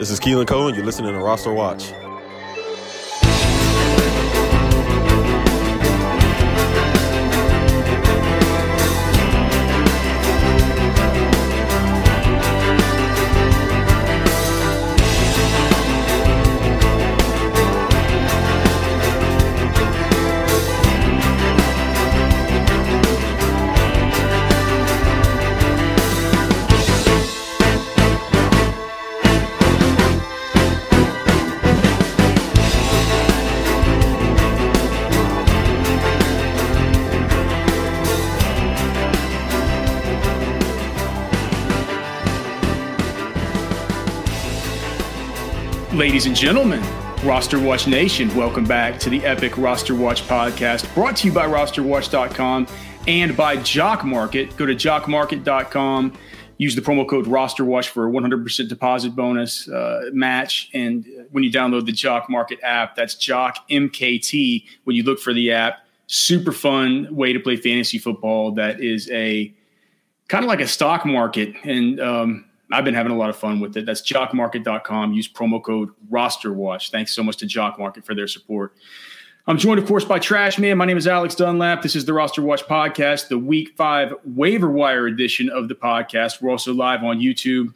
[0.00, 0.74] This is Keelan Cohen.
[0.74, 1.92] you're listening to Roster Watch.
[46.10, 46.82] Ladies and gentlemen,
[47.22, 51.46] Roster Watch Nation, welcome back to the Epic Roster Watch podcast brought to you by
[51.46, 52.66] rosterwatch.com
[53.06, 54.56] and by Jock Market.
[54.56, 56.18] Go to jockmarket.com,
[56.58, 60.68] use the promo code RosterWatch for a 100% deposit bonus uh, match.
[60.74, 64.64] And when you download the Jock Market app, that's Jock MKT.
[64.82, 69.08] When you look for the app, super fun way to play fantasy football that is
[69.12, 69.54] a
[70.26, 71.54] kind of like a stock market.
[71.62, 73.86] And, um, I've been having a lot of fun with it.
[73.86, 75.12] That's jockmarket.com.
[75.12, 76.90] Use promo code RosterWatch.
[76.90, 78.74] Thanks so much to Jock Market for their support.
[79.46, 80.76] I'm joined, of course, by Trash Man.
[80.78, 81.82] My name is Alex Dunlap.
[81.82, 86.40] This is the Roster Watch podcast, the Week Five waiver wire edition of the podcast.
[86.40, 87.74] We're also live on YouTube.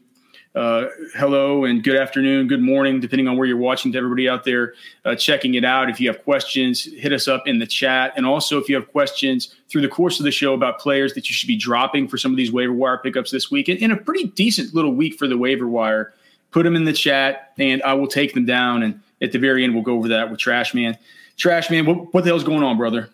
[0.55, 3.91] Uh, hello and good afternoon, good morning, depending on where you're watching.
[3.91, 7.49] To everybody out there uh, checking it out, if you have questions, hit us up
[7.49, 8.13] in the chat.
[8.17, 11.29] And also, if you have questions through the course of the show about players that
[11.29, 13.91] you should be dropping for some of these waiver wire pickups this week, and in
[13.91, 16.15] a pretty decent little week for the waiver wire,
[16.53, 18.85] put them in the chat, and I will take them down.
[18.85, 20.97] And at the very end, we'll go over that with Trash Man.
[21.37, 23.11] Trash Man, what, what the hell's going on, brother?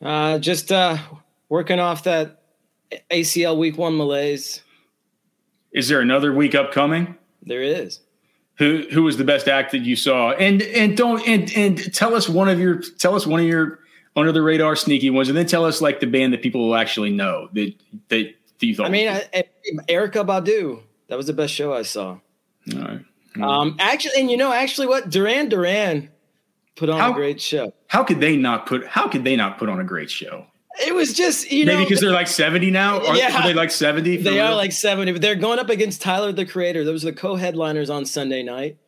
[0.00, 0.98] Uh, just uh,
[1.48, 2.42] working off that
[3.08, 4.62] ACL week one malaise.
[5.72, 7.16] Is there another week upcoming?
[7.42, 8.00] There is.
[8.58, 10.32] Who who was the best act that you saw?
[10.32, 13.80] And and don't and and tell us one of your tell us one of your
[14.14, 16.76] under the radar sneaky ones, and then tell us like the band that people will
[16.76, 17.74] actually know that
[18.08, 18.86] that, that you thought.
[18.86, 19.44] I mean, I,
[19.88, 20.82] Erykah Badu.
[21.08, 22.18] That was the best show I saw.
[22.74, 23.00] All right.
[23.40, 26.10] Um, actually, and you know, actually, what Duran Duran
[26.76, 27.72] put on How- a great show.
[27.86, 30.46] How could they not put How could they not put on a great show?
[30.86, 33.04] It was just you know Maybe because they're like seventy now.
[33.06, 33.36] Are, Yeah.
[33.38, 34.16] are they like seventy?
[34.16, 36.84] They are like 70, but they're going up against Tyler the Creator.
[36.84, 38.78] Those are the co-headliners on Sunday night.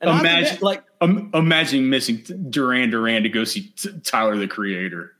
[0.00, 3.72] And I have to Imagine- admit, like um, imagining missing Duran Duran to go see
[3.76, 5.12] T- Tyler the Creator.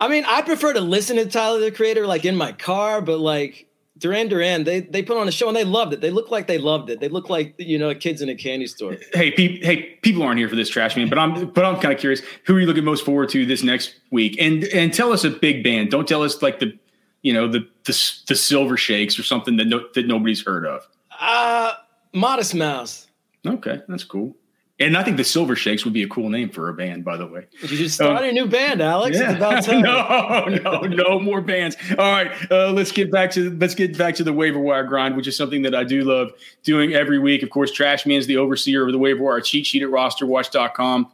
[0.00, 3.18] I mean, I prefer to listen to Tyler the Creator like in my car, but
[3.20, 3.66] like
[3.96, 6.00] Duran Duran, they they put on a show and they loved it.
[6.00, 6.98] They look like they loved it.
[6.98, 8.96] They look like you know kids in a candy store.
[9.12, 11.94] Hey, pe- hey, people aren't here for this trash man, but I'm but I'm kind
[11.94, 12.20] of curious.
[12.46, 14.36] Who are you looking most forward to this next week?
[14.40, 15.90] And and tell us a big band.
[15.90, 16.76] Don't tell us like the
[17.22, 20.86] you know the the, the Silver Shakes or something that no, that nobody's heard of.
[21.20, 21.74] Uh
[22.12, 23.06] Modest Mouse.
[23.46, 24.34] Okay, that's cool.
[24.80, 27.16] And I think the Silver Shakes would be a cool name for a band, by
[27.16, 27.46] the way.
[27.62, 29.16] You just started a new band, Alex.
[29.16, 29.82] It's about time.
[29.82, 31.76] no, no, no more bands.
[31.96, 35.16] All right, uh, let's get back to let's get back to the waiver wire grind,
[35.16, 36.32] which is something that I do love
[36.64, 37.44] doing every week.
[37.44, 41.10] Of course, Trash is the overseer of the waiver wire cheat sheet at rosterwatch.com.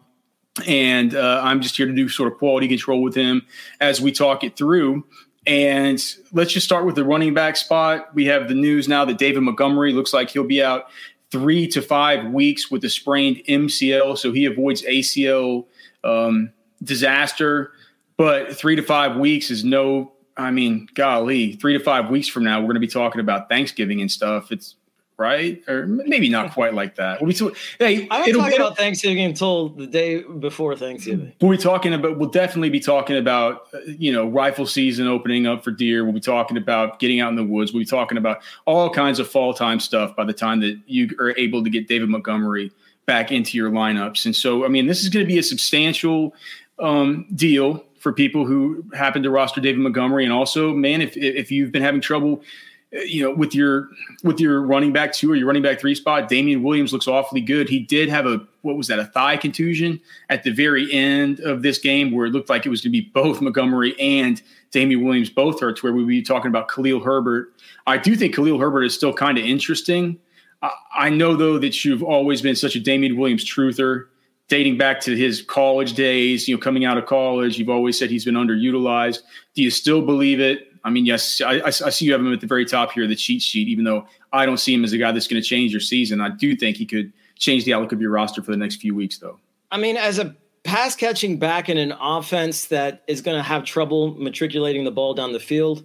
[0.66, 3.42] And uh, I'm just here to do sort of quality control with him
[3.80, 5.04] as we talk it through.
[5.46, 6.02] And
[6.32, 8.14] let's just start with the running back spot.
[8.14, 10.86] We have the news now that David Montgomery looks like he'll be out
[11.30, 15.66] three to five weeks with a sprained MCL, so he avoids ACL
[16.04, 17.72] um, disaster.
[18.16, 20.12] But three to five weeks is no.
[20.36, 23.48] I mean, golly, three to five weeks from now, we're going to be talking about
[23.48, 24.50] Thanksgiving and stuff.
[24.50, 24.76] It's
[25.20, 25.62] right?
[25.68, 27.20] Or maybe not quite like that.
[27.20, 31.32] We'll be t- hey, I don't talk about Thanksgiving until the day before Thanksgiving.
[31.40, 32.18] We'll be talking about.
[32.18, 36.02] We'll definitely be talking about uh, you know rifle season opening up for deer.
[36.04, 37.72] We'll be talking about getting out in the woods.
[37.72, 41.10] We'll be talking about all kinds of fall time stuff by the time that you
[41.20, 42.72] are able to get David Montgomery
[43.04, 44.24] back into your lineups.
[44.24, 46.34] And so, I mean, this is going to be a substantial
[46.78, 50.24] um, deal for people who happen to roster David Montgomery.
[50.24, 52.42] And also, man, if if you've been having trouble,
[52.92, 53.88] you know, with your
[54.24, 57.40] with your running back two or your running back three spot, Damien Williams looks awfully
[57.40, 57.68] good.
[57.68, 61.62] He did have a what was that a thigh contusion at the very end of
[61.62, 64.42] this game where it looked like it was going to be both Montgomery and
[64.72, 65.82] Damien Williams both hurt.
[65.82, 67.52] Where we'd be talking about Khalil Herbert.
[67.86, 70.18] I do think Khalil Herbert is still kind of interesting.
[70.62, 74.06] I, I know though that you've always been such a Damien Williams truther
[74.48, 78.10] dating back to his college days, you know, coming out of college, you've always said
[78.10, 79.20] he's been underutilized.
[79.54, 80.66] Do you still believe it?
[80.84, 83.14] I mean, yes, I, I, see you have him at the very top here the
[83.14, 85.72] cheat sheet, even though I don't see him as a guy that's going to change
[85.72, 86.20] your season.
[86.20, 88.94] I do think he could change the outlook of your roster for the next few
[88.94, 89.38] weeks, though.
[89.70, 90.34] I mean, as a
[90.64, 95.14] pass catching back in an offense that is going to have trouble matriculating the ball
[95.14, 95.84] down the field,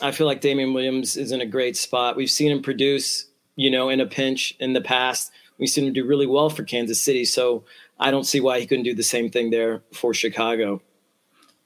[0.00, 2.16] I feel like Damien Williams is in a great spot.
[2.16, 5.32] We've seen him produce, you know, in a pinch in the past.
[5.58, 7.24] We've seen him do really well for Kansas City.
[7.24, 7.64] So
[7.98, 10.80] I don't see why he couldn't do the same thing there for Chicago.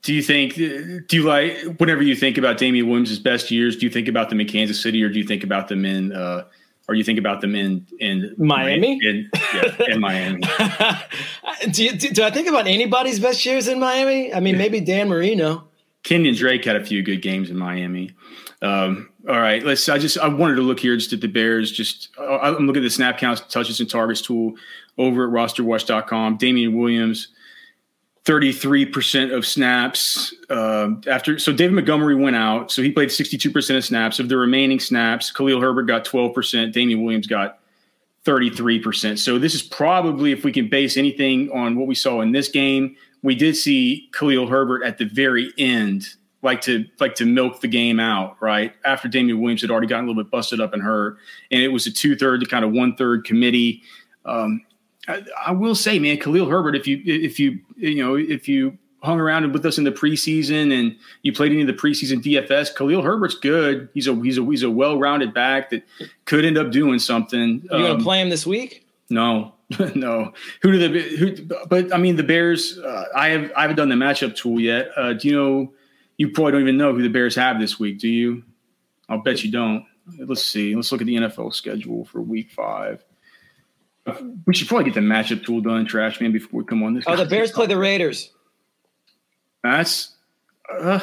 [0.04, 0.54] Do you think?
[0.54, 3.74] Do you like whenever you think about Damien Williams' best years?
[3.74, 6.12] Do you think about them in Kansas City, or do you think about them in,
[6.12, 6.44] uh,
[6.86, 9.00] or you think about them in in Miami?
[9.02, 10.42] In, yeah, in Miami.
[11.70, 14.32] do, you, do, do I think about anybody's best years in Miami?
[14.32, 15.68] I mean, maybe Dan Marino.
[16.04, 18.10] Kenyan Drake had a few good games in Miami.
[18.60, 19.88] Um, all right, let's.
[19.88, 21.72] I just I wanted to look here just at the Bears.
[21.72, 24.52] Just uh, I'm looking at the snap counts, touches, and targets tool
[24.98, 26.36] over at rosterwatch.com.
[26.36, 27.28] Damien Williams,
[28.24, 31.38] 33% of snaps uh, after.
[31.38, 32.72] So David Montgomery went out.
[32.72, 34.18] So he played 62% of snaps.
[34.18, 36.72] Of the remaining snaps, Khalil Herbert got 12%.
[36.72, 37.58] Damien Williams got
[38.24, 39.18] 33%.
[39.18, 42.48] So this is probably, if we can base anything on what we saw in this
[42.48, 46.08] game, we did see Khalil Herbert at the very end
[46.44, 48.74] like to like to milk the game out, right?
[48.84, 51.16] After Damien Williams had already gotten a little bit busted up and hurt,
[51.50, 53.82] and it was a two third to kind of one third committee.
[54.26, 54.60] Um,
[55.08, 58.78] I, I, will say, man, Khalil Herbert, if you if you you know if you
[59.02, 62.74] hung around with us in the preseason and you played any of the preseason DFS,
[62.74, 63.88] Khalil Herbert's good.
[63.92, 65.82] He's a he's a he's a well rounded back that
[66.24, 67.66] could end up doing something.
[67.70, 68.86] Are you um, gonna play him this week?
[69.10, 69.54] No,
[69.94, 70.32] no.
[70.62, 71.66] Who do the who?
[71.68, 72.78] But I mean, the Bears.
[72.78, 74.90] Uh, I have I haven't done the matchup tool yet.
[74.96, 75.72] Uh, do you know?
[76.16, 78.44] You probably don't even know who the Bears have this week, do you?
[79.08, 79.84] I'll bet you don't.
[80.18, 80.76] Let's see.
[80.76, 83.04] Let's look at the NFL schedule for Week Five.
[84.46, 87.04] We should probably get the matchup tool done, Trash Man, before we come on this.
[87.06, 88.30] Oh, the Bears play the Raiders.
[89.62, 90.10] That's.
[90.70, 91.00] Uh,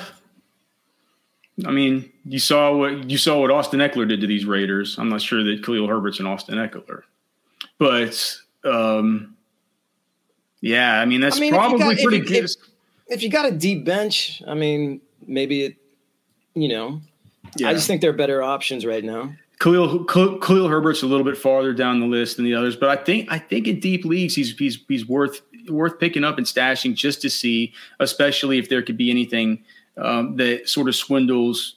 [1.66, 4.98] I mean, you saw what you saw what Austin Ekeler did to these Raiders.
[4.98, 7.02] I'm not sure that Khalil Herbert's an Austin Ekeler,
[7.78, 9.36] but um,
[10.62, 12.44] yeah, I mean that's I mean, probably got, pretty if, good.
[12.46, 12.52] If,
[13.08, 15.76] if you got a deep bench, I mean, maybe it,
[16.54, 17.02] you know,
[17.58, 17.70] yeah.
[17.70, 19.34] I just think there are better options right now.
[19.62, 22.96] Khalil, Khalil Herbert's a little bit farther down the list than the others, but I
[22.96, 26.96] think I think in deep leagues he's he's he's worth worth picking up and stashing
[26.96, 29.64] just to see, especially if there could be anything
[29.98, 31.76] um, that sort of swindles,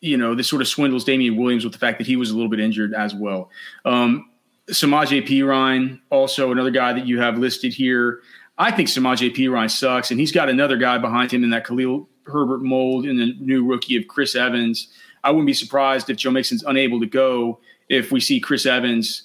[0.00, 2.34] you know, this sort of swindles Damien Williams with the fact that he was a
[2.34, 3.50] little bit injured as well.
[3.84, 4.28] Um,
[4.68, 8.20] Samaje Perine also another guy that you have listed here.
[8.58, 12.08] I think Samaje Perine sucks, and he's got another guy behind him in that Khalil
[12.26, 14.88] Herbert mold and the new rookie of Chris Evans.
[15.24, 19.22] I wouldn't be surprised if Joe Mixon's unable to go if we see Chris Evans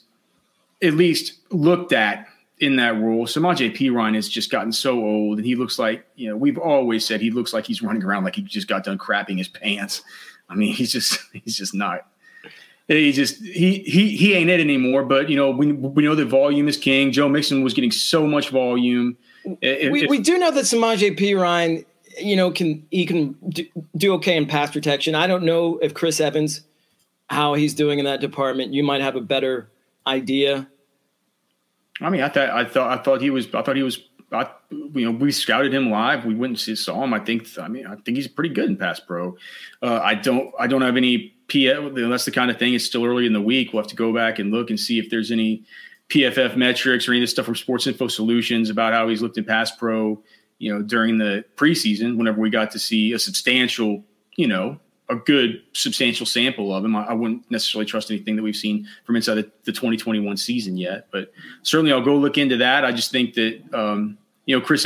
[0.81, 2.27] at least looked at
[2.59, 3.25] in that role.
[3.25, 7.05] Samaje Perine has just gotten so old, and he looks like you know we've always
[7.05, 10.01] said he looks like he's running around like he just got done crapping his pants.
[10.49, 12.07] I mean, he's just he's just not.
[12.87, 15.03] He just he he he ain't it anymore.
[15.03, 17.11] But you know we we know that volume is king.
[17.11, 19.17] Joe Mixon was getting so much volume.
[19.61, 21.85] If, we, we do know that Samaje Perine
[22.19, 23.35] you know, can he can
[23.95, 25.15] do, okay in pass protection.
[25.15, 26.61] I don't know if Chris Evans,
[27.29, 28.73] how he's doing in that department.
[28.73, 29.69] You might have a better
[30.05, 30.67] idea.
[32.01, 33.99] I mean, I thought I thought I thought he was I thought he was
[34.31, 36.25] I, you know we scouted him live.
[36.25, 37.13] We went and saw him.
[37.13, 39.37] I think I mean I think he's pretty good in pass pro.
[39.81, 42.09] Uh, I don't I don't have any PF.
[42.09, 42.73] That's the kind of thing.
[42.73, 43.73] It's still early in the week.
[43.73, 45.63] We'll have to go back and look and see if there's any
[46.09, 49.37] PFF metrics or any of this stuff from Sports Info Solutions about how he's looked
[49.37, 50.21] in pass pro
[50.59, 54.03] you know, during the preseason, whenever we got to see a substantial,
[54.35, 56.95] you know, a good substantial sample of him.
[56.95, 60.77] I, I wouldn't necessarily trust anything that we've seen from inside the, the, 2021 season
[60.77, 62.83] yet, but certainly I'll go look into that.
[62.83, 64.85] I just think that, um, you know, Chris,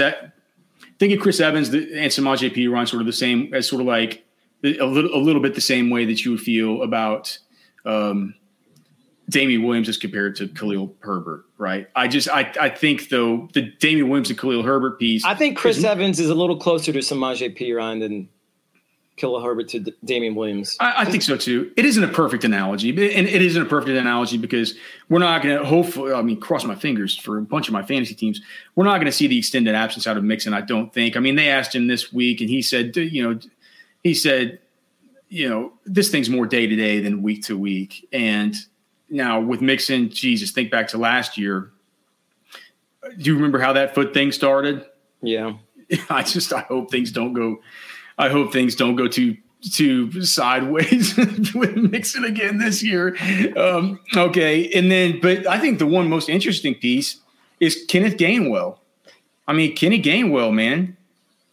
[1.00, 4.24] thinking Chris Evans and Samaje Perine sort of the same as sort of like
[4.64, 7.40] a little, a little bit the same way that you would feel about,
[7.86, 8.36] um,
[9.32, 11.88] Damien Williams is compared to Khalil Herbert, right?
[11.96, 15.24] I just I I think though the Damien Williams and Khalil Herbert piece.
[15.24, 18.28] I think Chris is, Evans is a little closer to Samaje Perine than
[19.16, 20.76] Khalil Herbert to D- Damien Williams.
[20.82, 21.72] I, I, think so too.
[21.78, 24.76] It isn't a perfect analogy, and it isn't a perfect analogy because
[25.08, 26.12] we're not going to hopefully.
[26.12, 28.42] I mean, cross my fingers for a bunch of my fantasy teams.
[28.76, 30.54] We're not going to see the extended absence out of Mixon.
[30.54, 31.16] I don't think.
[31.16, 33.40] I mean, they asked him this week, and he said, you know,
[34.04, 34.60] he said,
[35.30, 38.56] you know, this thing's more day to day than week to week, and
[39.12, 41.72] now with Mixon, Jesus, think back to last year.
[43.18, 44.86] Do you remember how that foot thing started?
[45.22, 45.54] Yeah.
[46.10, 47.62] I just I hope things don't go
[48.18, 49.38] I hope things don't go too
[49.74, 51.16] too sideways
[51.56, 53.16] with Mixon again this year.
[53.58, 57.20] Um, okay, and then but I think the one most interesting piece
[57.60, 58.78] is Kenneth Gainwell.
[59.48, 60.98] I mean, Kenny Gainwell, man,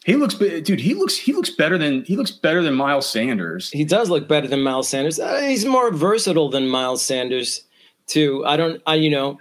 [0.08, 0.80] he looks dude.
[0.80, 3.70] He looks he looks better than he looks better than Miles Sanders.
[3.70, 5.20] He does look better than Miles Sanders.
[5.20, 7.62] Uh, he's more versatile than Miles Sanders
[8.06, 8.42] too.
[8.46, 9.38] I don't I you know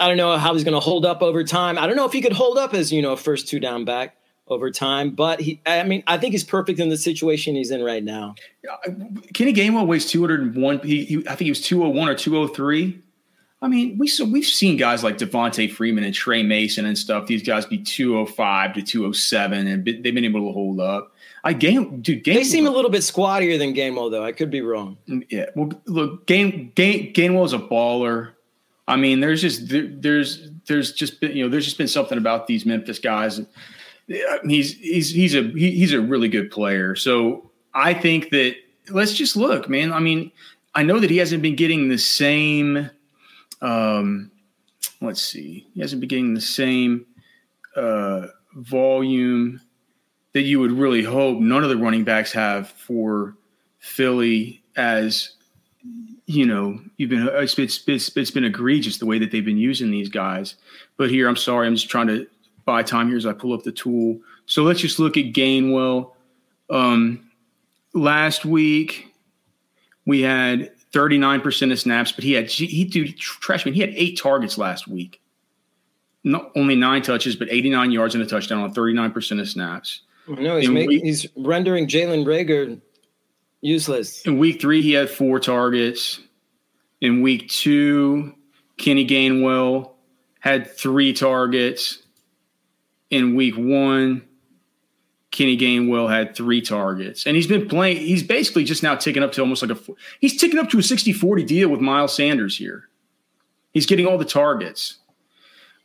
[0.00, 1.78] I don't know how he's going to hold up over time.
[1.78, 4.16] I don't know if he could hold up as you know first two down back
[4.48, 5.10] over time.
[5.10, 8.34] But he, I mean, I think he's perfect in the situation he's in right now.
[9.32, 10.80] Kenny Gainwell weighs 201.
[10.80, 13.00] He, he, I think he was 201 or 203.
[13.62, 17.26] I mean, we so we've seen guys like Devonta Freeman and Tre Mason and stuff.
[17.26, 21.12] These guys be 205 to 207, and they've been able to hold up.
[21.44, 22.24] I game, dude.
[22.24, 24.24] Gainwell, they seem a little bit squattier than Gainwell, though.
[24.24, 24.96] I could be wrong.
[25.08, 25.46] Mm, yeah.
[25.54, 28.32] Well, look, Gain, Gain Gainwell's a baller.
[28.88, 32.18] I mean, there's just there, there's there's just been you know there's just been something
[32.18, 33.40] about these Memphis guys
[34.44, 36.96] he's he's he's a he, he's a really good player.
[36.96, 38.56] So I think that
[38.90, 39.92] let's just look, man.
[39.92, 40.32] I mean,
[40.74, 42.90] I know that he hasn't been getting the same.
[43.62, 44.30] Um,
[45.00, 47.06] let's see, he hasn't been getting the same
[47.76, 49.60] uh, volume
[50.32, 51.38] that you would really hope.
[51.38, 53.36] None of the running backs have for
[53.78, 55.34] Philly as
[56.26, 59.58] you know, you've been it's, it's, it's, it's been egregious the way that they've been
[59.58, 60.54] using these guys.
[60.96, 62.26] But here, I'm sorry, I'm just trying to
[62.64, 64.20] buy time here as I pull up the tool.
[64.46, 66.12] So let's just look at Gainwell.
[66.68, 67.28] Um,
[67.94, 69.12] last week
[70.06, 73.74] we had 39% of snaps, but he had he dude trashman.
[73.74, 75.20] He had eight targets last week.
[76.22, 80.02] Not only nine touches, but 89 yards and a touchdown on 39% of snaps.
[80.28, 82.80] No, he's making, week, he's rendering Jalen Reagor
[83.62, 84.22] useless.
[84.26, 86.20] In week three, he had four targets.
[87.00, 88.34] In week two,
[88.76, 89.92] Kenny Gainwell
[90.40, 92.02] had three targets
[93.10, 94.22] in week one,
[95.30, 97.26] Kenny Gainwell had three targets.
[97.26, 99.80] And he's been playing, he's basically just now ticking up to almost like a,
[100.20, 102.88] he's ticking up to a 60 40 deal with Miles Sanders here.
[103.72, 104.98] He's getting all the targets.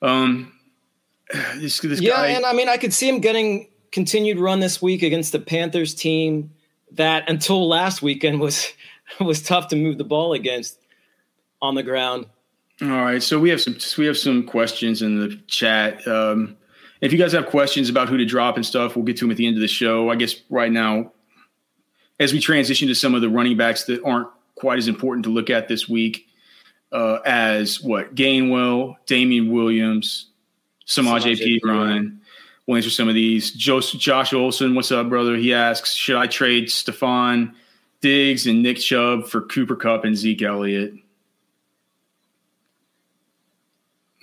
[0.01, 0.53] Um,
[1.57, 4.81] this, this yeah, guy, and I mean, I could see him getting continued run this
[4.81, 6.51] week against the Panthers team
[6.91, 8.73] that until last weekend was
[9.19, 10.79] was tough to move the ball against
[11.61, 12.25] on the ground.
[12.81, 16.05] All right, so we have some we have some questions in the chat.
[16.07, 16.57] Um,
[17.01, 19.31] if you guys have questions about who to drop and stuff, we'll get to them
[19.31, 20.09] at the end of the show.
[20.09, 21.11] I guess right now,
[22.19, 25.29] as we transition to some of the running backs that aren't quite as important to
[25.29, 26.27] look at this week,
[26.91, 30.27] uh, as what Gainwell, Damien Williams,
[30.87, 32.17] Samaje Perine.
[32.65, 33.51] We'll answer some of these.
[33.51, 35.35] Josh Olson, what's up, brother?
[35.35, 37.53] He asks, should I trade Stefon
[38.01, 40.93] Diggs and Nick Chubb for Cooper Kupp and Zeke Elliott?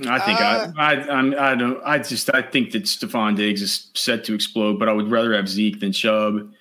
[0.09, 3.63] I think uh, I, I, I'm, I don't, I just, I think that Stefon Diggs
[3.63, 6.53] is set to explode, but I would rather have Zeke than Chubb.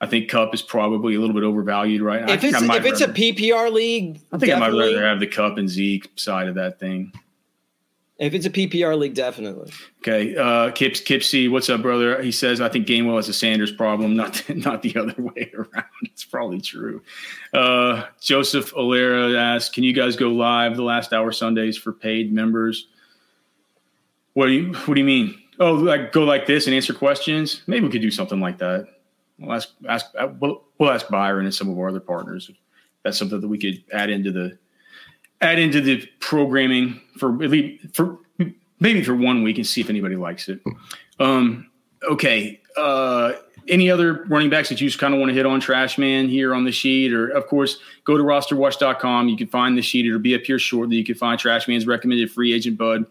[0.00, 2.32] I think Kupp is probably a little bit overvalued right now.
[2.32, 5.26] If it's, if it's rather, a PPR league, I think I might rather have the
[5.26, 7.12] Kupp and Zeke side of that thing.
[8.18, 9.72] If it's a PPR league, definitely.
[9.98, 12.22] Okay, uh, Kips Kipsy, what's up, brother?
[12.22, 15.86] He says I think Gainwell has a Sanders problem, not not the other way around.
[16.02, 17.02] It's probably true.
[17.52, 22.32] Uh, Joseph Olera asks, "Can you guys go live the last hour Sundays for paid
[22.32, 22.86] members?"
[24.34, 25.40] What do you What do you mean?
[25.58, 27.62] Oh, like go like this and answer questions?
[27.66, 28.86] Maybe we could do something like that.
[29.38, 30.06] We'll ask ask
[30.40, 32.50] we'll, we'll ask Byron and some of our other partners.
[33.02, 34.58] That's something that we could add into the
[35.40, 38.18] add into the programming for at least for
[38.80, 40.60] maybe for one week and see if anybody likes it.
[41.18, 41.70] Um,
[42.08, 42.60] okay.
[42.76, 43.32] Uh,
[43.68, 46.28] any other running backs that you just kind of want to hit on trash man
[46.28, 50.06] here on the sheet or of course go to rosterwatch.com you can find the sheet
[50.06, 53.06] it'll be up here shortly you can find trash man's recommended free agent bud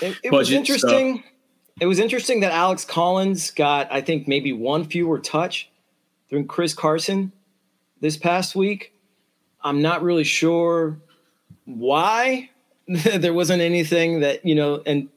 [0.00, 1.30] it, it was interesting stuff.
[1.80, 5.70] it was interesting that alex collins got i think maybe one fewer touch
[6.30, 7.32] than chris carson
[8.00, 8.94] this past week
[9.62, 10.98] i'm not really sure
[11.64, 12.50] why
[12.88, 15.08] there wasn't anything that you know and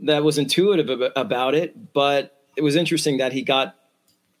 [0.00, 3.76] that was intuitive about it but it was interesting that he got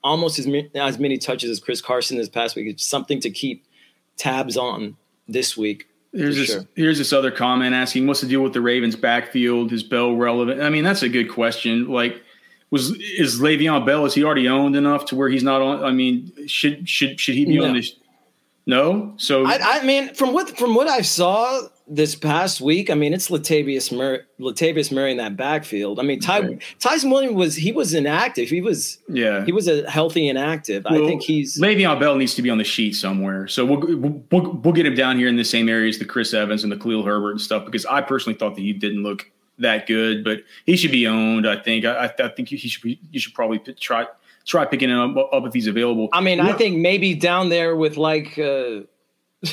[0.04, 3.64] almost as, as many touches as chris carson this past week it's something to keep
[4.16, 4.96] tabs on
[5.28, 6.46] this week Here's this.
[6.46, 6.64] Sure.
[6.74, 9.70] Here's this other comment asking, "What's the deal with the Ravens' backfield?
[9.72, 11.88] Is Bell relevant?" I mean, that's a good question.
[11.88, 12.22] Like,
[12.70, 14.06] was is Le'Veon Bell?
[14.06, 15.84] Is he already owned enough to where he's not on?
[15.84, 17.66] I mean, should should should he be no.
[17.66, 17.94] on this?
[18.66, 19.14] No.
[19.16, 23.14] So I, I mean, from what from what I saw, this past week, I mean,
[23.14, 26.00] it's Latavius Murray, Latavius Murray in that backfield.
[26.00, 26.62] I mean, Ty, right.
[26.80, 28.48] Ty'Son Williams was he was inactive.
[28.48, 30.84] He was yeah he was a healthy inactive.
[30.84, 33.46] Well, I think he's Le'Veon Bell needs to be on the sheet somewhere.
[33.46, 33.80] So we'll,
[34.30, 36.76] we'll we'll get him down here in the same areas the Chris Evans and the
[36.76, 40.42] Khalil Herbert and stuff because I personally thought that he didn't look that good, but
[40.66, 41.48] he should be owned.
[41.48, 44.06] I think I, I think he should be, you should probably try
[44.46, 46.08] try picking him up, up if he's available.
[46.12, 46.48] I mean, yeah.
[46.48, 48.38] I think maybe down there with like.
[48.38, 48.82] Uh,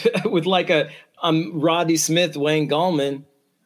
[0.26, 0.90] with like a
[1.22, 3.24] um Roddy Smith, Wayne Gallman.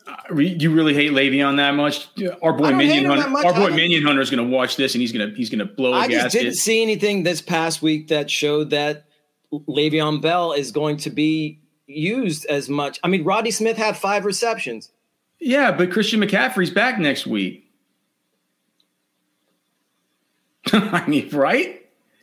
[0.07, 2.07] Uh, you really hate Le'Veon that much?
[2.41, 5.11] Our boy Minion Hunter, our boy Minion Hunter is going to watch this and he's
[5.11, 5.93] going to he's going to blow.
[5.93, 9.05] I just didn't see anything this past week that showed that
[9.51, 12.99] Le'Veon Bell is going to be used as much.
[13.03, 14.91] I mean, Roddy Smith had five receptions.
[15.39, 17.66] Yeah, but Christian McCaffrey's back next week.
[20.73, 21.76] I mean, right?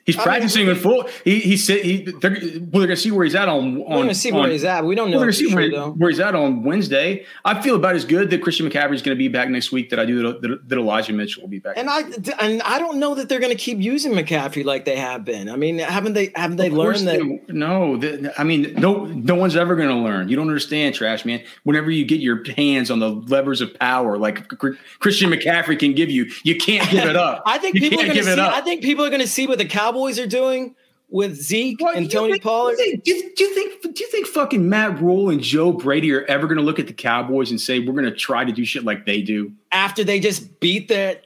[0.04, 1.08] He's practicing with full.
[1.24, 2.02] He he said he.
[2.02, 3.80] They're, well, they're going to see where he's at on.
[3.82, 4.84] on we're to see on, where he's at.
[4.84, 5.16] We don't know.
[5.16, 7.24] We're going to see sure, where, where, he's at on Wednesday.
[7.46, 9.88] I feel about as good that Christian McCaffrey is going to be back next week
[9.90, 11.78] that I do that, that Elijah Mitchell will be back.
[11.78, 12.00] And I
[12.38, 15.48] and I don't know that they're going to keep using McCaffrey like they have been.
[15.48, 16.32] I mean, haven't they?
[16.34, 17.18] Haven't they learned that?
[17.20, 17.98] They, no,
[18.36, 20.28] I mean, no, no one's ever going to learn.
[20.28, 21.42] You don't understand, trash man.
[21.62, 24.48] Whenever you get your hands on the levers of power, like
[24.98, 27.42] Christian McCaffrey can give you, you can't give it up.
[27.46, 28.40] I think you people are going to see.
[28.40, 30.74] I think people are to see what the Cowboys are doing
[31.08, 32.76] with Zeke what, and Tony think, Pollard?
[32.76, 36.12] Do you, think, do you, think do you think fucking Matt Rhule and Joe Brady
[36.12, 38.52] are ever going to look at the Cowboys and say we're going to try to
[38.52, 41.20] do shit like they do after they just beat their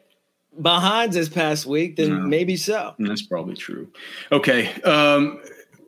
[0.60, 1.96] behinds this past week?
[1.96, 2.94] Then no, maybe so.
[2.98, 3.88] That's probably true.
[4.32, 5.40] Okay, um,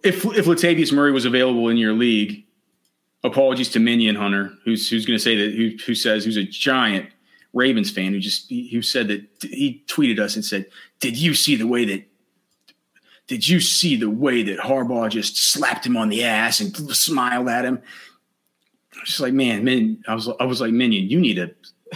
[0.03, 2.45] if if Latavius Murray was available in your league,
[3.23, 6.45] apologies to Minion Hunter, who's who's going to say that who who says who's a
[6.45, 7.11] giant
[7.53, 10.67] Ravens fan who just who said that he tweeted us and said,
[11.01, 12.10] "Did you see the way that
[13.31, 17.49] did you see the way that Harbaugh just slapped him on the ass and smiled
[17.49, 17.81] at him?
[18.93, 21.53] I was just like, man, man, I was, I was like, Minion, you need a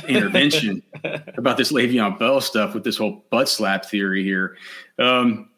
[0.06, 0.80] intervention
[1.36, 4.56] about this Le'Veon Bell stuff with this whole butt slap theory here.
[5.00, 5.48] Um,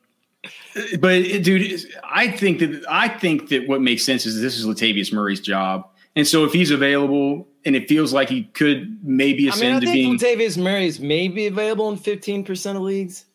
[0.98, 5.12] but dude, I think that I think that what makes sense is this is Latavius
[5.12, 9.76] Murray's job, and so if he's available and it feels like he could maybe ascend
[9.76, 13.26] I mean, I to being Latavius Murray is maybe available in fifteen percent of leagues.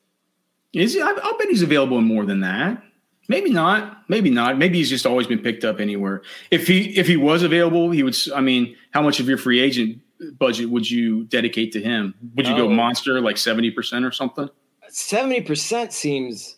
[0.74, 1.02] Is he?
[1.02, 2.82] I, will bet he's available in more than that.
[3.28, 4.10] Maybe not.
[4.10, 4.58] Maybe not.
[4.58, 6.22] Maybe he's just always been picked up anywhere.
[6.50, 8.16] If he if he was available, he would.
[8.36, 10.00] I mean, how much of your free agent
[10.38, 12.14] budget would you dedicate to him?
[12.36, 12.58] Would you oh.
[12.58, 14.50] go monster like seventy percent or something?
[14.90, 16.58] Seventy percent seems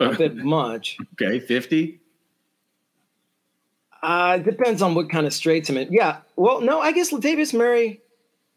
[0.00, 0.98] a bit much.
[1.20, 2.00] Okay, fifty.
[4.02, 5.92] Uh, it depends on what kind of straits I'm in.
[5.92, 6.18] Yeah.
[6.34, 8.00] Well, no, I guess Latavius Murray,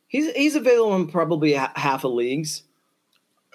[0.08, 2.64] he's he's available in probably half of leagues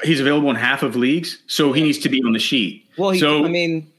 [0.03, 2.89] he's available in half of leagues, so he needs to be on the sheet.
[2.97, 3.91] Well, he, so I mean,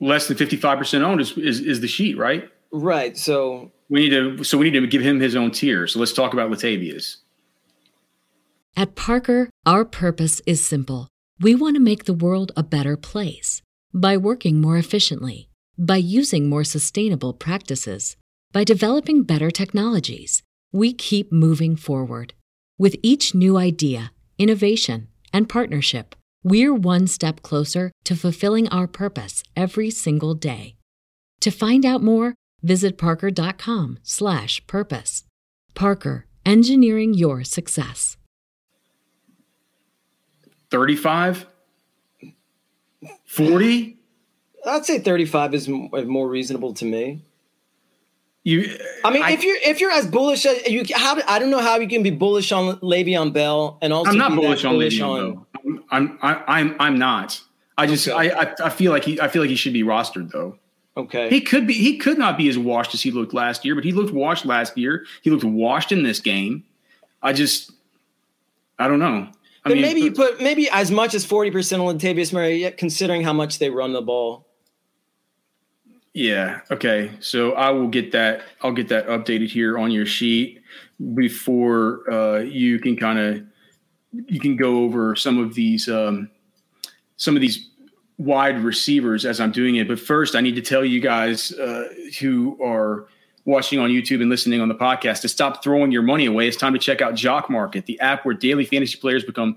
[0.00, 2.48] less than fifty five percent owned is, is is the sheet, right?
[2.72, 3.16] Right.
[3.16, 5.86] So we need to so we need to give him his own tier.
[5.86, 7.16] So let's talk about Latavius.
[8.76, 11.08] At Parker, our purpose is simple.
[11.40, 13.60] We want to make the world a better place
[13.92, 18.16] by working more efficiently, by using more sustainable practices,
[18.52, 20.42] by developing better technologies.
[20.72, 22.32] We keep moving forward
[22.78, 26.14] with each new idea, innovation and partnership,
[26.44, 30.76] we're one step closer to fulfilling our purpose every single day.
[31.40, 35.24] To find out more, visit parker.com/purpose.
[35.74, 38.16] Parker, engineering your success.
[40.70, 41.46] 35
[43.26, 43.98] 40
[44.64, 47.24] I'd say 35 is more reasonable to me.
[48.44, 51.50] You, I mean, I, if you're if you're as bullish as you, how I don't
[51.50, 54.74] know how you can be bullish on Le'Veon Bell and also I'm not bullish on
[54.74, 55.84] bullish Le'Veon Bell.
[55.90, 57.40] I'm I'm I'm I'm not.
[57.78, 58.32] I just okay.
[58.32, 60.58] I, I I feel like he I feel like he should be rostered though.
[60.96, 61.30] Okay.
[61.30, 63.84] He could be he could not be as washed as he looked last year, but
[63.84, 65.06] he looked washed last year.
[65.22, 66.64] He looked washed in this game.
[67.22, 67.70] I just
[68.78, 69.28] I don't know.
[69.64, 72.56] I then mean, maybe you put maybe as much as forty percent on Latavius Murray,
[72.56, 74.46] yet, considering how much they run the ball.
[76.14, 76.60] Yeah.
[76.70, 77.10] Okay.
[77.20, 78.42] So I will get that.
[78.60, 80.60] I'll get that updated here on your sheet
[81.14, 83.42] before uh, you can kind of
[84.28, 86.30] you can go over some of these um,
[87.16, 87.70] some of these
[88.18, 89.88] wide receivers as I'm doing it.
[89.88, 91.88] But first, I need to tell you guys uh,
[92.20, 93.06] who are
[93.44, 96.46] watching on YouTube and listening on the podcast to stop throwing your money away.
[96.46, 99.56] It's time to check out Jock Market, the app where daily fantasy players become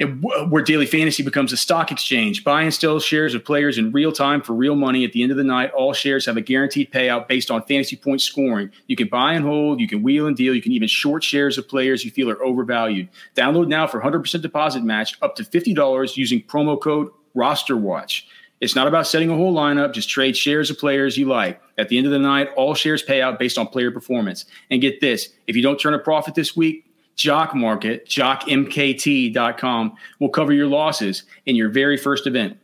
[0.00, 2.42] where daily fantasy becomes a stock exchange.
[2.42, 5.04] Buy and sell shares of players in real time for real money.
[5.04, 7.96] At the end of the night, all shares have a guaranteed payout based on fantasy
[7.96, 8.70] point scoring.
[8.86, 11.58] You can buy and hold, you can wheel and deal, you can even short shares
[11.58, 13.08] of players you feel are overvalued.
[13.34, 18.22] Download now for 100% deposit match up to $50 using promo code RosterWatch.
[18.60, 21.60] It's not about setting a whole lineup, just trade shares of players you like.
[21.78, 24.44] At the end of the night, all shares pay out based on player performance.
[24.70, 26.84] And get this if you don't turn a profit this week,
[27.20, 32.56] Jock Market, jockmkt.com will cover your losses in your very first event.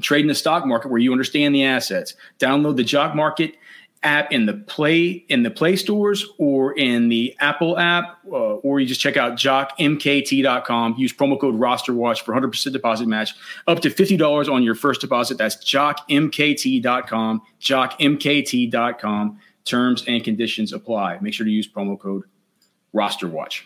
[0.00, 2.14] Trade in the stock market where you understand the assets.
[2.38, 3.56] Download the Jock Market
[4.04, 8.78] app in the play in the play stores or in the apple app uh, or
[8.78, 13.34] you just check out jockmkt.com use promo code rosterwatch for 100% deposit match
[13.66, 15.36] up to $50 on your first deposit.
[15.36, 21.18] That's jockmkt.com jockmkt.com terms and conditions apply.
[21.20, 22.22] Make sure to use promo code
[22.94, 23.62] rosterwatch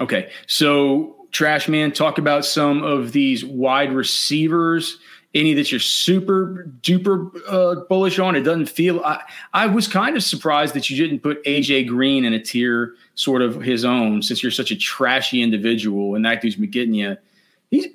[0.00, 4.98] Okay, so Trash Man, talk about some of these wide receivers.
[5.34, 8.36] Any that you're super duper uh, bullish on?
[8.36, 9.00] It doesn't feel.
[9.00, 9.20] I,
[9.52, 13.42] I was kind of surprised that you didn't put AJ Green in a tier sort
[13.42, 17.16] of his own, since you're such a trashy individual, and that dude's been getting you.
[17.70, 17.88] He's,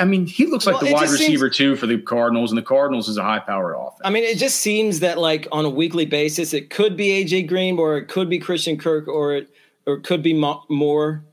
[0.00, 2.58] I mean, he looks like well, the wide receiver seems, too for the Cardinals, and
[2.58, 4.00] the Cardinals is a high-powered offense.
[4.04, 7.46] I mean, it just seems that like on a weekly basis, it could be AJ
[7.46, 9.50] Green, or it could be Christian Kirk, or it
[9.86, 11.24] or could be more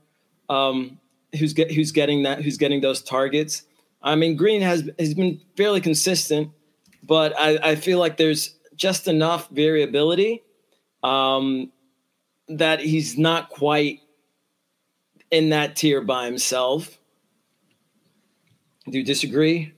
[0.49, 0.99] um,
[1.37, 3.63] who's get, who's getting that who's getting those targets.
[4.01, 6.51] I mean, Green has has been fairly consistent,
[7.01, 10.43] but I, I feel like there's just enough variability
[11.03, 11.71] um,
[12.47, 14.01] that he's not quite
[15.31, 16.97] in that tier by himself.
[18.89, 19.73] Do you disagree?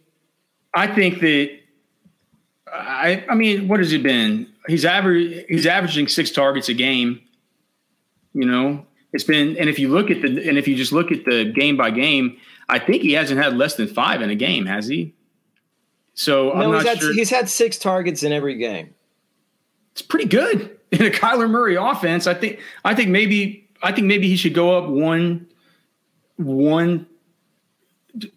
[0.74, 1.52] I think that
[2.74, 4.52] I I mean, what has he been?
[4.68, 7.22] He's average he's averaging six targets a game
[8.36, 11.12] you know, it's been, and if you look at the, and if you just look
[11.12, 14.36] at the game by game, I think he hasn't had less than five in a
[14.36, 15.16] game, has he?
[16.14, 17.14] So no, he's had, sure.
[17.14, 18.94] he's had six targets in every game.
[19.94, 22.28] It's pretty good in a Kyler Murray offense.
[22.28, 25.48] I think, I think maybe, I think maybe he should go up one,
[26.36, 27.08] one,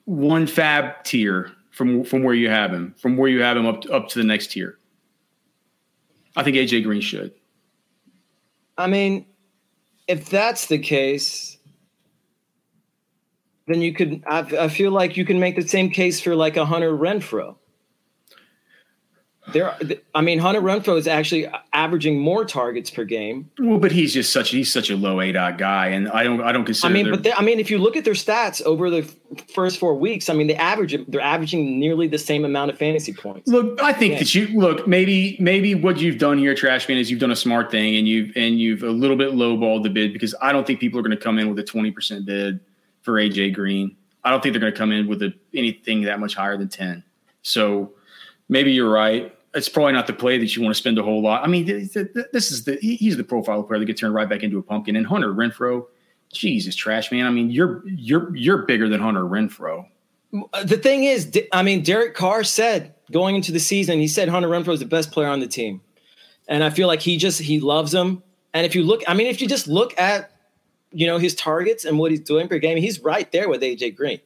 [0.05, 3.83] one FAAB tier from from where you have him, from where you have him up
[3.83, 4.79] to, up to the next tier.
[6.37, 7.33] I think AJ Green should.
[8.77, 9.27] I mean,
[10.09, 11.59] if that's the case,
[13.67, 14.25] then you could.
[14.27, 17.58] I, I, feel like you can make the same case for like a Hunter Renfrow.
[19.53, 19.75] There,
[20.15, 23.51] I mean, Hunter Renfrow is actually averaging more targets per game.
[23.59, 26.43] Well, but he's just such he's such a low A dot guy, and I don't
[26.43, 26.91] I don't consider.
[26.91, 29.03] I mean, but I mean, if you look at their stats over the
[29.55, 33.15] first four weeks, I mean, they average they're averaging nearly the same amount of fantasy
[33.15, 33.49] points.
[33.49, 34.19] Look, I think yeah.
[34.19, 37.71] that you look maybe maybe what you've done here, Trashman, is you've done a smart
[37.71, 40.79] thing, and you've and you've a little bit lowballed the bid because I don't think
[40.79, 42.61] people are going to come in with a twenty percent bid
[43.01, 43.97] for AJ Green.
[44.25, 46.69] I don't think they're going to come in with a, anything that much higher than
[46.69, 47.03] ten.
[47.43, 47.93] So
[48.49, 51.21] maybe you're right it's probably not the play that you want to spend a whole
[51.21, 51.45] lot.
[51.45, 54.59] I mean, this is the he's the profile player that gets turned right back into
[54.59, 54.97] a pumpkin.
[54.97, 55.87] And Hunter Renfrow,
[56.33, 57.27] Jesus, trash man.
[57.27, 59.87] I mean, you're you're you're bigger than Hunter Renfrow.
[60.53, 64.29] Uh, the thing is, I mean, Derek Carr said going into the season, he said
[64.29, 65.81] Hunter Renfrow is the best player on the team,
[66.47, 68.23] and I feel like he just he loves him.
[68.55, 70.33] And if you look, I mean, if you just look at
[70.93, 73.97] you know his targets and what he's doing per game, he's right there with AJ
[73.97, 74.21] Green.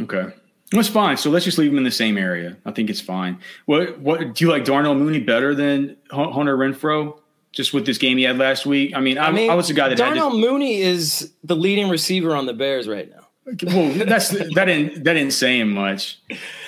[0.00, 0.32] Okay.
[0.74, 1.16] That's fine.
[1.16, 2.56] So let's just leave him in the same area.
[2.66, 3.38] I think it's fine.
[3.66, 7.18] What what do you like Darnell Mooney better than Hunter Renfrow?
[7.52, 8.96] Just with this game he had last week.
[8.96, 11.54] I mean, I, I, mean, I was the guy that Darnell to, Mooney is the
[11.54, 13.28] leading receiver on the Bears right now.
[13.62, 16.18] Well, that's that didn't that didn't say him much.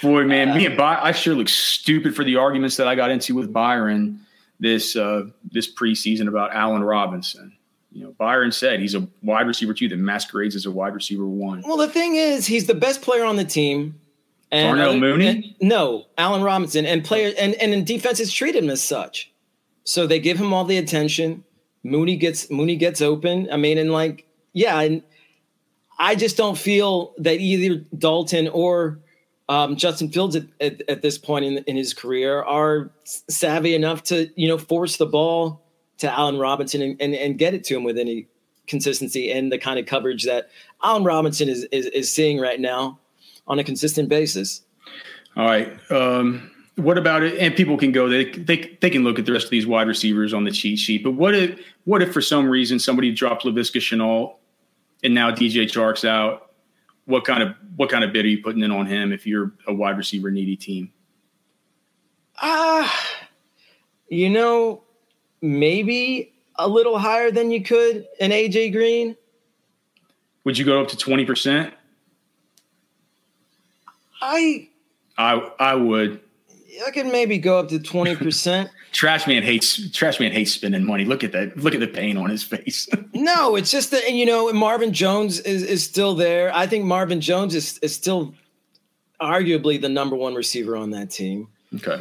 [0.03, 3.11] Boy, man, me and By- I sure look stupid for the arguments that I got
[3.11, 4.21] into with Byron
[4.61, 7.56] this uh, this preseason about Allen Robinson
[7.97, 11.27] you know, Byron said he's a wide receiver two that masquerades as a wide receiver
[11.27, 11.63] one.
[11.65, 13.99] Well, the thing is, he's the best player on the team.
[14.53, 15.27] And Darnell Mooney?
[15.27, 19.33] And, no, Allen Robinson and player and, and in defenses treat him as such.
[19.85, 21.43] So they give him all the attention.
[21.85, 23.49] Mooney gets Mooney gets open.
[23.51, 25.03] I mean, and like, yeah, and
[25.99, 28.99] I just don't feel that either Dalton or
[29.49, 34.03] um, Justin Fields at, at, at, this point in, in his career are savvy enough
[34.05, 35.66] to you know force the ball
[35.99, 38.27] to Allen Robinson and, and, and get it to him with any
[38.67, 40.51] consistency and the kind of coverage that
[40.83, 42.99] Allen Robinson is, is, is seeing right now
[43.47, 44.63] on a consistent basis.
[45.37, 45.73] All right.
[45.91, 47.39] Um, what about it?
[47.39, 49.89] And people can go, they, they, they can look at the rest of these wide
[49.89, 53.45] receivers on the cheat sheet, but what if, what if for some reason somebody dropped
[53.45, 54.37] Laviska Shenault
[55.03, 56.51] and now DJ Chark's out?
[57.07, 59.53] What kind of, what kind of bid are you putting in on him if you're
[59.67, 60.93] a wide receiver needy team?
[62.43, 63.27] Ah, uh,
[64.09, 64.83] you know,
[65.47, 69.17] maybe a little higher than you could in AJ Green.
[70.45, 71.73] Would you go up to twenty percent?
[74.21, 74.69] I
[75.19, 76.21] I I would.
[76.87, 78.71] I could maybe go up to twenty percent.
[78.93, 81.05] Trash man hates Trash man hates spending money.
[81.05, 81.57] Look at that.
[81.57, 82.89] Look at the pain on his face.
[83.15, 86.55] no, it's just that you know Marvin Jones is, is still there.
[86.55, 88.35] I think Marvin Jones is is still
[89.21, 91.49] arguably the number one receiver on that team.
[91.75, 92.01] Okay,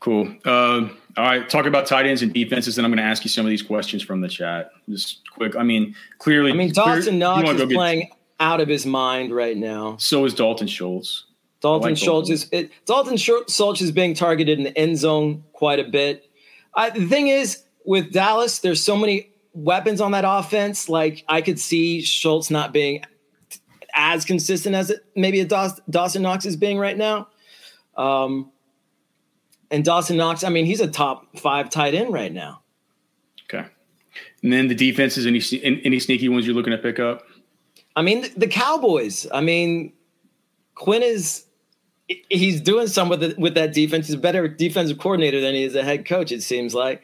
[0.00, 0.34] cool.
[0.44, 3.30] Uh, all right, talk about tight ends and defenses, and I'm going to ask you
[3.30, 4.70] some of these questions from the chat.
[4.88, 5.56] Just quick.
[5.56, 9.34] I mean, clearly, I mean, Dawson clear, Knox is playing get, out of his mind
[9.34, 9.96] right now.
[9.98, 11.24] So is Dalton Schultz.
[11.60, 15.78] Dalton like Schultz is it, Dalton Schultz is being targeted in the end zone quite
[15.78, 16.28] a bit.
[16.74, 20.88] I, the thing is, with Dallas, there's so many weapons on that offense.
[20.88, 23.02] Like I could see Schultz not being
[23.94, 27.28] as consistent as it maybe a Dawson Knox is being right now.
[27.96, 28.52] Um,
[29.70, 32.62] and Dawson Knox, I mean, he's a top five tight end right now.
[33.44, 33.66] Okay.
[34.42, 35.40] And then the defenses, any
[35.84, 37.22] any sneaky ones you're looking to pick up?
[37.96, 39.26] I mean, the, Cowboys.
[39.32, 39.92] I mean,
[40.74, 41.44] Quinn is
[42.28, 44.06] he's doing some with the, with that defense.
[44.06, 46.32] He's a better defensive coordinator than he is a head coach.
[46.32, 47.02] It seems like.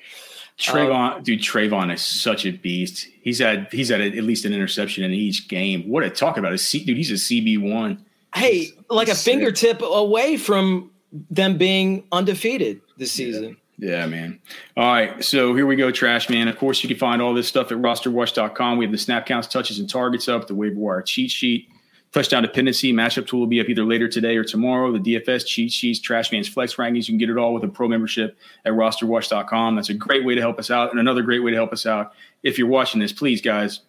[0.59, 3.09] Trevon, um, dude, Trevon is such a beast.
[3.21, 5.87] He's had he's had at least an interception in each game.
[5.87, 6.97] What a talk about a C, dude.
[6.97, 8.05] He's a CB one.
[8.35, 10.91] Hey, he's, like he's a fingertip away from
[11.31, 13.57] them being undefeated this season.
[13.79, 13.91] Yeah.
[13.91, 14.07] yeah.
[14.07, 14.41] man.
[14.77, 15.25] All right.
[15.25, 16.49] So here we go, Trash Man.
[16.49, 18.79] Of course, you can find all this stuff at rosterwatch.com.
[18.79, 21.69] We have the snap counts, touches, and targets up, the waiver wire cheat sheet,
[22.13, 24.91] touchdown dependency, matchup tool will be up either later today or tomorrow.
[24.93, 27.09] The DFS cheat sheets, Trash Man's flex rankings.
[27.09, 29.77] You can get it all with a pro membership at rosterwatch.com.
[29.77, 30.91] That's a great way to help us out.
[30.91, 33.81] And another great way to help us out, if you're watching this, please, guys,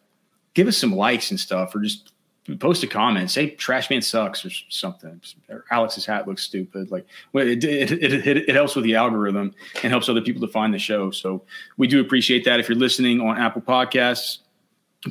[0.53, 2.11] give us some likes and stuff or just
[2.55, 5.19] post a comment, say trash man sucks or something.
[5.49, 6.91] Or Alex's hat looks stupid.
[6.91, 10.73] Like it, it, it, it, helps with the algorithm and helps other people to find
[10.73, 11.11] the show.
[11.11, 11.43] So
[11.77, 12.59] we do appreciate that.
[12.59, 14.39] If you're listening on Apple Podcasts,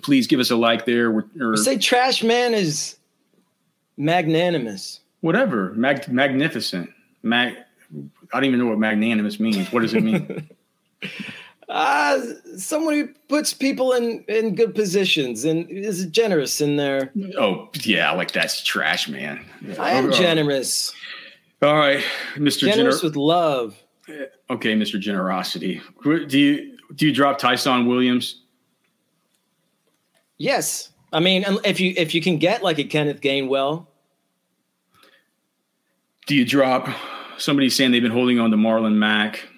[0.02, 1.10] please give us a like there.
[1.10, 2.96] Or, or say trash man is
[3.96, 5.00] magnanimous.
[5.20, 6.90] Whatever, mag, magnificent.
[7.22, 7.56] Mag.
[8.32, 9.70] I don't even know what magnanimous means.
[9.72, 10.48] What does it mean?
[11.68, 12.20] Uh,
[12.56, 17.12] someone who puts people in, in good positions and is generous in there.
[17.36, 19.44] Oh, yeah, like that's trash, man.
[19.78, 20.94] I am generous.
[21.62, 22.04] All right,
[22.36, 22.72] Mr.
[22.72, 23.82] Generous Gener- with love.
[24.48, 25.00] Okay, Mr.
[25.00, 25.80] Generosity.
[26.04, 28.42] Do you do you drop Ty'Son Williams?
[30.38, 30.90] Yes.
[31.12, 33.86] I mean, if you if you can get like a Kenneth Gainwell.
[36.26, 36.88] Do you drop
[37.38, 39.48] somebody saying they've been holding on to Marlon Mack?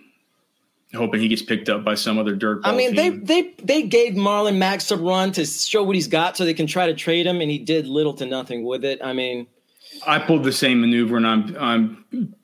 [0.95, 2.61] Hoping he gets picked up by some other dirt.
[2.65, 3.25] I mean, team.
[3.25, 6.55] they they they gave Marlon Max a run to show what he's got, so they
[6.55, 9.01] can try to trade him, and he did little to nothing with it.
[9.03, 9.47] I mean,
[10.07, 12.35] I pulled the same maneuver, and I'm I'm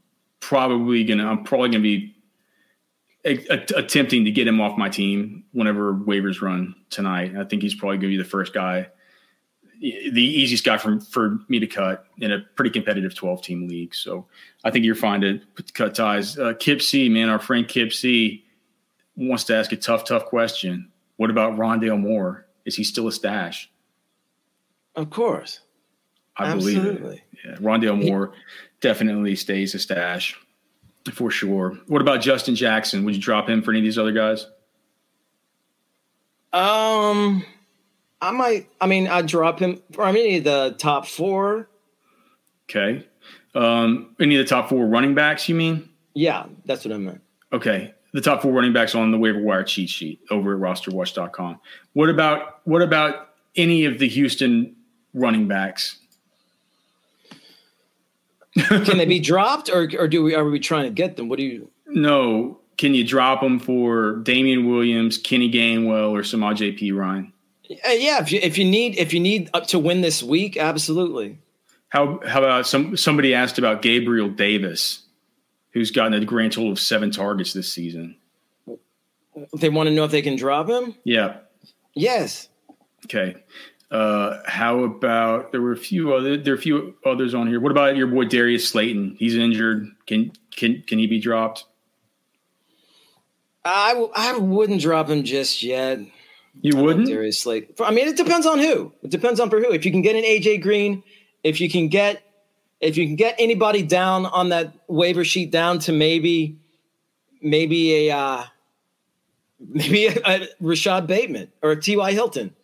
[0.41, 2.15] probably gonna I'm probably gonna be
[3.25, 7.35] a, a, attempting to get him off my team whenever waivers run tonight.
[7.37, 8.89] I think he's probably gonna be the first guy.
[9.81, 13.95] The easiest guy for, for me to cut in a pretty competitive 12 team league.
[13.95, 14.27] So
[14.65, 15.41] I think you're fine to
[15.75, 16.39] cut ties.
[16.39, 18.45] Uh, Kip C, man, our friend Kip C
[19.17, 20.91] wants to ask a tough, tough question.
[21.17, 22.47] What about Rondale Moore?
[22.65, 23.71] Is he still a stash?
[24.97, 25.61] Of course.
[26.37, 26.97] I Absolutely.
[26.97, 27.21] believe it.
[27.45, 28.41] Yeah, Rondale Moore he,
[28.81, 30.39] definitely stays a stash
[31.13, 31.79] for sure.
[31.87, 33.05] What about Justin Jackson?
[33.05, 34.47] Would you drop him for any of these other guys?
[36.53, 37.45] Um,
[38.25, 38.69] I might.
[38.81, 41.69] I mean, I'd drop him for any of the top four.
[42.69, 43.07] Okay.
[43.55, 45.89] Um, any of the top four running backs, you mean?
[46.15, 47.21] Yeah, that's what I meant.
[47.53, 47.95] Okay.
[48.13, 51.61] The top four running backs on the waiver wire cheat sheet over at rosterwatch.com.
[51.93, 54.75] What about what about any of the Houston
[55.13, 55.99] running backs?
[58.57, 61.29] Can they be dropped or, or do we are we trying to get them?
[61.29, 62.61] What do you No.
[62.77, 66.93] Can you drop them for Damien Williams, Kenny Gainwell, or Samaj P.
[66.93, 67.33] Uh,
[67.69, 71.39] yeah, if you if you need if you need to win this week, absolutely.
[71.89, 75.03] How how about some somebody asked about Gabriel Davis,
[75.73, 78.17] who's gotten a grand total of seven targets this season.
[79.57, 80.95] They want to know if they can drop him.
[81.05, 81.39] Yeah.
[81.95, 82.49] Yes.
[83.05, 83.37] Okay.
[83.91, 87.61] Uh, how about there were a few other there are a few others on here.
[87.61, 89.17] What about your boy Darius Slayton?
[89.19, 89.89] He's injured.
[90.07, 91.65] Can can can he be dropped?
[93.65, 96.01] I w- I wouldn't drop him just yet.
[96.61, 97.35] You wouldn't?
[97.35, 97.75] Slayton.
[97.85, 98.93] I mean, it depends on who.
[99.03, 99.71] It depends on for who.
[99.73, 101.03] If you can get an AJ Green
[101.45, 102.23] if you can get
[102.81, 106.59] if you can get anybody down on that waiver sheet down to maybe
[107.41, 108.45] maybe a uh,
[109.61, 112.13] maybe a, a Rashod Bateman or a T.Y.
[112.13, 112.55] Hilton.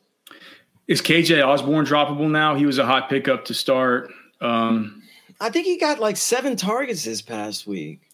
[0.89, 2.57] Is KJ Osborn droppable now?
[2.57, 4.11] He was a hot pickup to start.
[4.41, 5.05] Um,
[5.41, 8.01] I think he got like seven targets this past week.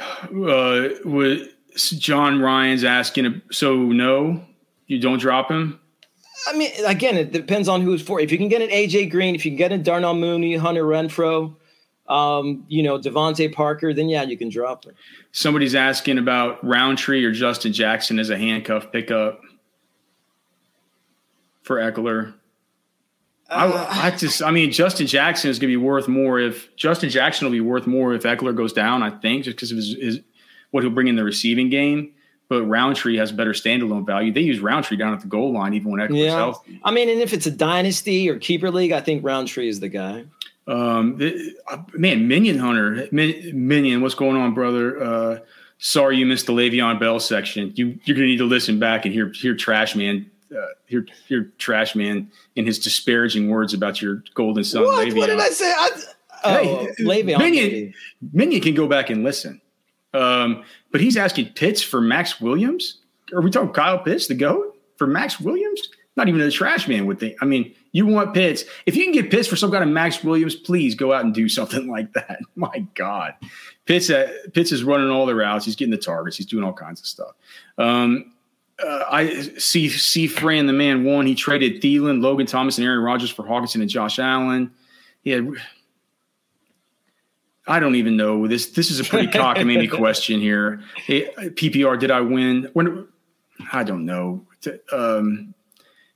[0.00, 4.44] Uh, with John Ryan's asking, so no,
[4.88, 5.78] you don't drop him.
[6.48, 8.20] I mean, again, it depends on who's for.
[8.20, 10.84] If you can get an AJ Green, if you can get a Darnell Mooney, Hunter
[10.84, 11.54] Renfrow,
[12.08, 14.94] um, you know, DeVante Parker, then yeah, you can drop it.
[15.32, 19.40] Somebody's asking about Rountree or Justin Jackson as a handcuff pickup
[21.62, 22.34] for Ekeler.
[23.50, 26.74] Uh, I, I, just, I mean, Justin Jackson is going to be worth more if
[26.76, 29.02] Justin Jackson will be worth more if Ekeler goes down.
[29.02, 30.20] I think just because of his, his,
[30.70, 32.12] what he'll bring in the receiving game.
[32.48, 34.32] But Rountree has better standalone value.
[34.32, 36.36] They use Rountree down at the goal line even when Ekeler's yeah.
[36.36, 36.80] healthy.
[36.82, 39.88] I mean, and if it's a dynasty or keeper league, I think Rountree is the
[39.90, 40.24] guy.
[40.66, 45.02] Um, the, uh, man, Minion Hunter, Min, Minion, what's going on, brother?
[45.02, 45.38] Uh,
[45.78, 47.72] sorry you missed the Le'Veon Bell section.
[47.74, 51.52] You you're gonna need to listen back and hear hear Trash Man, uh, hear hear
[51.58, 54.84] Trash Man in his disparaging words about your golden son.
[54.84, 55.08] What?
[55.08, 55.16] Le'Veon.
[55.16, 55.70] What did I say?
[55.70, 55.90] I,
[56.44, 57.38] oh, hey, Le'Veon.
[57.38, 57.94] Minion,
[58.32, 59.60] Minion can go back and listen.
[60.14, 62.98] Um, but he's asking Pitts for Max Williams.
[63.34, 65.88] Are we talking Kyle Pitts, the goat, for Max Williams?
[66.16, 67.36] Not even a trash man would think.
[67.40, 68.64] I mean, you want Pitts.
[68.86, 71.32] If you can get Pitts for some kind of Max Williams, please go out and
[71.32, 72.40] do something like that.
[72.56, 73.34] My God.
[73.86, 75.64] Pitts, uh, Pitts is running all the routes.
[75.64, 76.36] He's getting the targets.
[76.36, 77.34] He's doing all kinds of stuff.
[77.78, 78.32] Um,
[78.84, 81.26] uh, I see see Fran the man one.
[81.26, 84.70] He traded Thielen, Logan Thomas, and Aaron Rodgers for Hockenson and Josh Allen.
[85.22, 85.48] He had
[87.68, 88.70] I don't even know this.
[88.70, 90.80] This is a pretty cockamamie question here.
[91.06, 92.70] PPR, did I win?
[92.72, 93.06] When
[93.72, 94.46] I don't know.
[94.92, 95.54] Um,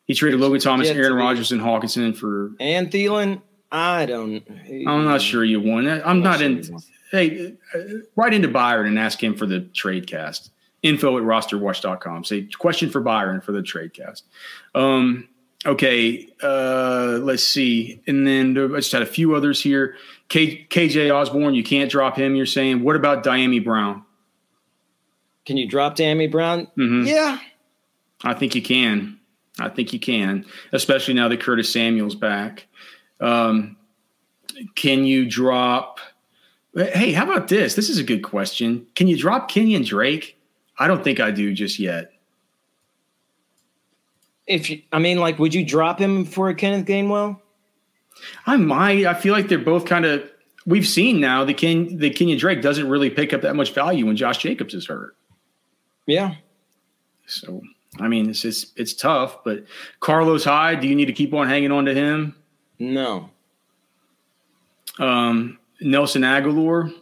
[0.07, 3.41] he traded Logan Thomas, yeah, Aaron Rodgers, and Hockenson for and Thielen.
[3.71, 4.43] I don't.
[4.87, 5.89] I'm not sure you won.
[5.89, 6.83] I'm, I'm not, not sure in.
[7.11, 7.79] Hey, uh,
[8.17, 10.51] write into Byron and ask him for the trade cast.
[10.83, 12.25] Info at rosterwatch.com.
[12.25, 14.25] Say question for Byron for the trade cast.
[14.75, 15.29] Um,
[15.65, 18.03] okay, uh, let's see.
[18.07, 19.97] And then I just had a few others here.
[20.33, 22.35] K, KJ Osborn, you can't drop him.
[22.35, 22.83] You're saying.
[22.83, 24.03] What about Dyami Brown?
[25.45, 26.69] Can you drop Dyami Brown?
[26.79, 27.07] Mm-hmm.
[27.07, 27.39] Yeah,
[28.25, 29.21] I think you can.
[29.61, 32.67] I think you can, especially now that Curtis Samuel's back.
[33.21, 33.77] Um,
[34.75, 36.01] can you drop?
[36.75, 37.75] Hey, how about this?
[37.75, 38.87] This is a good question.
[38.95, 40.39] Can you drop Kenyan Drake?
[40.79, 42.11] I don't think I do just yet.
[44.47, 47.39] If you, I mean, like, would you drop him for a Kenneth Gainwell?
[48.47, 49.07] I might.
[49.07, 50.29] I feel like they're both kind of.
[50.65, 54.07] We've seen now the Ken the Kenyan Drake doesn't really pick up that much value
[54.07, 55.17] when Josh Jacobs is hurt.
[56.07, 56.37] Yeah.
[57.27, 57.63] So
[58.01, 59.43] I mean, it's it's it's tough.
[59.45, 59.65] But
[60.01, 62.37] Carlos Hyde, do you need to keep on hanging on to him?
[62.79, 63.31] No.
[64.99, 66.93] Um, Nelson Agholor.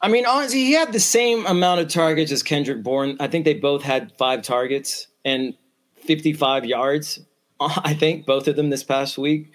[0.00, 3.16] I mean, honestly, he had the same amount of targets as Kendrick Bourne.
[3.18, 5.54] I think they both had five targets and
[5.96, 7.20] 55 yards.
[7.60, 9.52] I think both of them this past week.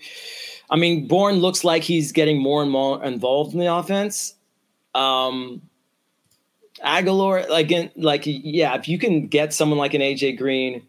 [0.72, 4.36] I mean, Bourne looks like he's getting more and more involved in the offense.
[4.96, 5.62] Um,
[6.84, 10.88] Agholor, like, in, like, yeah, if you can get someone like an AJ Green,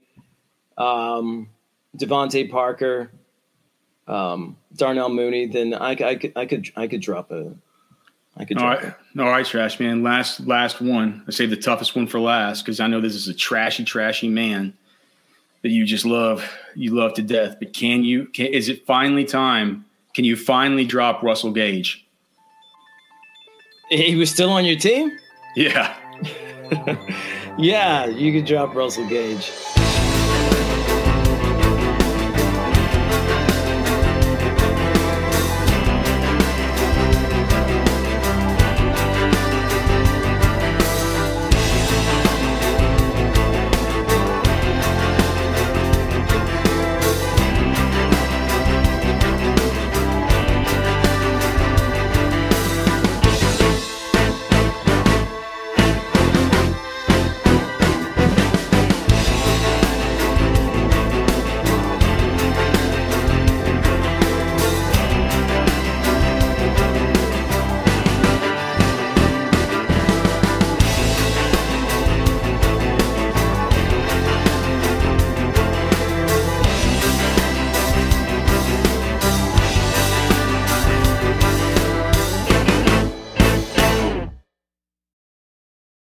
[0.78, 1.48] um,
[1.98, 3.10] DeVante Parker,
[4.06, 7.52] um, Darnell Mooney, then I, I, could, I could, I could drop a,
[8.36, 8.58] I could.
[8.58, 10.04] All right, all right, trash man.
[10.04, 11.24] Last, last one.
[11.26, 14.28] I say the toughest one for last because I know this is a trashy, trashy
[14.28, 14.74] man
[15.62, 16.44] that you just love,
[16.74, 17.56] you love to death.
[17.58, 18.26] But can you?
[18.26, 19.84] Can, is it finally time?
[20.14, 22.06] Can you finally drop Russell Gage?
[23.88, 25.10] He was still on your team.
[25.56, 25.96] Yeah.
[27.58, 29.50] yeah, you could drop Russell Gage.